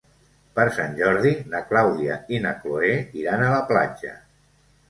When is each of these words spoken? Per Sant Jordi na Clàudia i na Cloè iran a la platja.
Per 0.59 0.63
Sant 0.77 0.95
Jordi 1.01 1.33
na 1.51 1.61
Clàudia 1.71 2.17
i 2.37 2.39
na 2.47 2.57
Cloè 2.65 2.91
iran 3.25 3.45
a 3.47 3.53
la 3.57 3.61
platja. 3.75 4.19